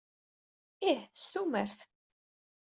[0.89, 1.79] Ih, s tumert.